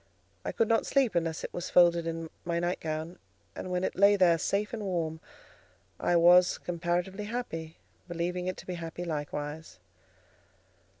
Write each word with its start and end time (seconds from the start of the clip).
I 0.43 0.51
could 0.51 0.67
not 0.67 0.87
sleep 0.87 1.13
unless 1.13 1.43
it 1.43 1.53
was 1.53 1.69
folded 1.69 2.07
in 2.07 2.31
my 2.43 2.59
night 2.59 2.79
gown; 2.79 3.19
and 3.55 3.69
when 3.69 3.83
it 3.83 3.95
lay 3.95 4.15
there 4.15 4.39
safe 4.39 4.73
and 4.73 4.81
warm, 4.81 5.19
I 5.99 6.15
was 6.15 6.57
comparatively 6.57 7.25
happy, 7.25 7.77
believing 8.07 8.47
it 8.47 8.57
to 8.57 8.65
be 8.65 8.73
happy 8.73 9.03
likewise. 9.05 9.77